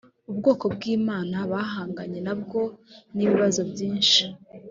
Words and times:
ubwoko 0.31 0.65
bw’imana 0.75 1.37
bahanganye 1.51 2.19
nabwo, 2.27 2.59
n’ibibazo 3.15 3.61
byinshi 3.71 4.23